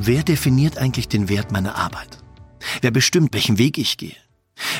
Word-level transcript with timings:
Wer 0.00 0.22
definiert 0.22 0.78
eigentlich 0.78 1.08
den 1.08 1.28
Wert 1.28 1.50
meiner 1.50 1.74
Arbeit? 1.74 2.18
Wer 2.82 2.92
bestimmt, 2.92 3.34
welchen 3.34 3.58
Weg 3.58 3.78
ich 3.78 3.96
gehe? 3.96 4.14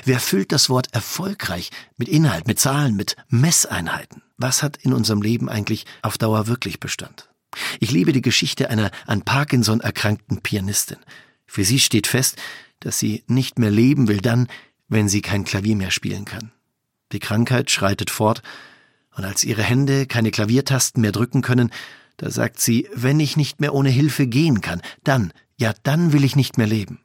Wer 0.05 0.21
füllt 0.21 0.53
das 0.53 0.71
Wort 0.71 0.95
erfolgreich 0.95 1.71
mit 1.97 2.09
Inhalt, 2.09 2.47
mit 2.47 2.61
Zahlen, 2.61 2.95
mit 2.95 3.17
Messeinheiten? 3.29 4.23
Was 4.37 4.63
hat 4.63 4.77
in 4.77 4.93
unserem 4.93 5.21
Leben 5.21 5.49
eigentlich 5.49 5.87
auf 6.03 6.19
Dauer 6.19 6.47
wirklich 6.47 6.79
Bestand? 6.79 7.29
Ich 7.81 7.91
liebe 7.91 8.13
die 8.13 8.23
Geschichte 8.23 8.71
einer 8.71 8.93
an 9.07 9.23
Parkinson 9.23 9.81
erkrankten 9.81 10.41
Pianistin. 10.41 10.99
Für 11.47 11.65
sie 11.65 11.81
steht 11.81 12.07
fest, 12.07 12.37
dass 12.79 13.01
sie 13.01 13.25
nicht 13.27 13.59
mehr 13.59 13.73
leben 13.73 14.07
will 14.07 14.21
dann, 14.21 14.47
wenn 14.87 15.09
sie 15.09 15.21
kein 15.21 15.43
Klavier 15.43 15.75
mehr 15.75 15.91
spielen 15.91 16.27
kann. 16.27 16.53
Die 17.11 17.19
Krankheit 17.19 17.73
schreitet 17.73 18.11
fort, 18.11 18.43
und 19.17 19.25
als 19.25 19.43
ihre 19.43 19.65
Hände 19.65 20.07
keine 20.07 20.31
Klaviertasten 20.31 21.01
mehr 21.01 21.11
drücken 21.11 21.43
können, 21.43 21.73
da 22.19 22.31
sagt 22.31 22.61
sie, 22.61 22.89
wenn 22.93 23.21
ich 23.21 23.37
nicht 23.37 23.61
mehr 23.61 23.73
ohne 23.73 23.91
Hilfe 23.91 24.27
gehen 24.27 24.61
kann, 24.61 24.83
dann, 25.05 25.33
ja, 25.57 25.73
dann 25.85 26.13
will 26.13 26.25
ich 26.25 26.37
nicht 26.37 26.59
mehr 26.59 26.67
leben. 26.67 27.01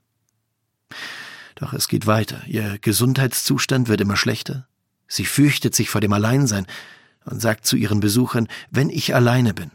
Doch 1.56 1.72
es 1.72 1.88
geht 1.88 2.08
weiter. 2.08 2.42
Ihr 2.48 2.80
Gesundheitszustand 2.80 3.88
wird 3.88 4.02
immer 4.02 4.18
schlechter. 4.18 4.68
Sie 5.08 5.26
fürchtet 5.26 5.76
sich 5.76 5.90
vor 5.90 6.02
dem 6.02 6.14
Alleinsein 6.14 6.66
und 7.26 7.42
sagt 7.42 7.66
zu 7.66 7.76
ihren 7.76 8.00
Besuchern, 8.00 8.48
wenn 8.72 8.90
ich 8.90 9.14
alleine 9.14 9.54
bin. 9.54 9.72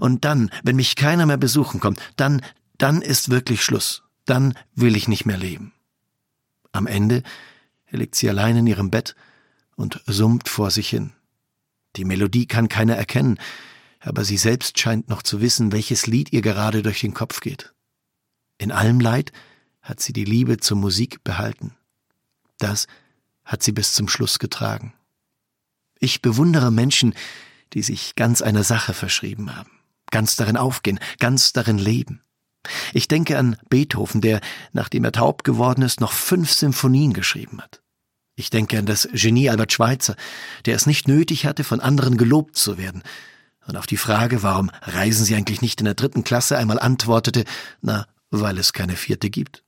Und 0.00 0.24
dann, 0.24 0.50
wenn 0.64 0.76
mich 0.76 0.96
keiner 0.96 1.26
mehr 1.26 1.36
besuchen 1.36 1.80
kommt, 1.80 2.00
dann, 2.16 2.40
dann 2.78 3.02
ist 3.02 3.28
wirklich 3.28 3.62
Schluss. 3.62 4.02
Dann 4.24 4.54
will 4.74 4.96
ich 4.96 5.06
nicht 5.06 5.26
mehr 5.26 5.36
leben. 5.36 5.72
Am 6.72 6.86
Ende 6.86 7.22
liegt 7.90 8.14
sie 8.14 8.28
allein 8.28 8.56
in 8.56 8.66
ihrem 8.66 8.90
Bett 8.90 9.14
und 9.76 10.00
summt 10.06 10.48
vor 10.48 10.70
sich 10.70 10.88
hin. 10.88 11.12
Die 11.96 12.06
Melodie 12.06 12.46
kann 12.46 12.70
keiner 12.70 12.96
erkennen, 12.96 13.38
aber 14.00 14.24
sie 14.24 14.36
selbst 14.36 14.78
scheint 14.78 15.08
noch 15.08 15.22
zu 15.22 15.40
wissen, 15.40 15.72
welches 15.72 16.06
Lied 16.06 16.32
ihr 16.32 16.42
gerade 16.42 16.82
durch 16.82 17.00
den 17.00 17.14
Kopf 17.14 17.40
geht. 17.40 17.72
In 18.58 18.72
allem 18.72 19.00
Leid 19.00 19.32
hat 19.82 20.00
sie 20.00 20.12
die 20.12 20.24
Liebe 20.24 20.58
zur 20.58 20.76
Musik 20.76 21.24
behalten. 21.24 21.76
Das 22.58 22.86
hat 23.44 23.62
sie 23.62 23.72
bis 23.72 23.94
zum 23.94 24.08
Schluss 24.08 24.38
getragen. 24.38 24.92
Ich 26.00 26.22
bewundere 26.22 26.70
Menschen, 26.70 27.14
die 27.72 27.82
sich 27.82 28.14
ganz 28.14 28.42
einer 28.42 28.64
Sache 28.64 28.94
verschrieben 28.94 29.56
haben, 29.56 29.70
ganz 30.10 30.36
darin 30.36 30.56
aufgehen, 30.56 31.00
ganz 31.18 31.52
darin 31.52 31.78
leben. 31.78 32.22
Ich 32.92 33.08
denke 33.08 33.38
an 33.38 33.56
Beethoven, 33.68 34.20
der, 34.20 34.40
nachdem 34.72 35.04
er 35.04 35.12
taub 35.12 35.44
geworden 35.44 35.82
ist, 35.82 36.00
noch 36.00 36.12
fünf 36.12 36.52
Symphonien 36.52 37.12
geschrieben 37.12 37.60
hat. 37.60 37.82
Ich 38.34 38.50
denke 38.50 38.78
an 38.78 38.86
das 38.86 39.08
Genie 39.12 39.50
Albert 39.50 39.72
Schweitzer, 39.72 40.16
der 40.64 40.76
es 40.76 40.86
nicht 40.86 41.08
nötig 41.08 41.46
hatte, 41.46 41.64
von 41.64 41.80
anderen 41.80 42.16
gelobt 42.16 42.56
zu 42.56 42.78
werden, 42.78 43.02
und 43.68 43.76
auf 43.76 43.86
die 43.86 43.96
Frage, 43.96 44.42
warum 44.42 44.70
reisen 44.82 45.24
Sie 45.24 45.34
eigentlich 45.34 45.62
nicht 45.62 45.80
in 45.80 45.84
der 45.84 45.94
dritten 45.94 46.24
Klasse, 46.24 46.56
einmal 46.56 46.80
antwortete, 46.80 47.44
na, 47.82 48.06
weil 48.30 48.58
es 48.58 48.72
keine 48.72 48.96
vierte 48.96 49.30
gibt. 49.30 49.62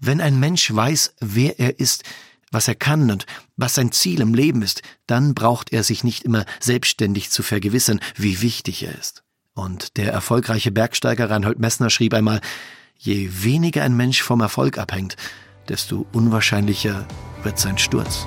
Wenn 0.00 0.20
ein 0.20 0.38
Mensch 0.38 0.72
weiß, 0.72 1.14
wer 1.20 1.58
er 1.58 1.80
ist, 1.80 2.04
was 2.50 2.68
er 2.68 2.74
kann 2.74 3.10
und 3.10 3.26
was 3.56 3.74
sein 3.74 3.92
Ziel 3.92 4.20
im 4.20 4.34
Leben 4.34 4.62
ist, 4.62 4.82
dann 5.06 5.34
braucht 5.34 5.72
er 5.72 5.82
sich 5.82 6.04
nicht 6.04 6.24
immer 6.24 6.44
selbstständig 6.60 7.30
zu 7.30 7.42
vergewissern, 7.42 8.00
wie 8.14 8.40
wichtig 8.40 8.82
er 8.82 8.96
ist. 8.96 9.22
Und 9.54 9.96
der 9.96 10.12
erfolgreiche 10.12 10.70
Bergsteiger 10.70 11.28
Reinhold 11.28 11.58
Messner 11.58 11.90
schrieb 11.90 12.14
einmal, 12.14 12.40
je 12.96 13.28
weniger 13.42 13.82
ein 13.82 13.96
Mensch 13.96 14.22
vom 14.22 14.40
Erfolg 14.40 14.78
abhängt, 14.78 15.16
desto 15.68 16.06
unwahrscheinlicher 16.12 17.06
wird 17.42 17.58
sein 17.58 17.78
Sturz. 17.78 18.26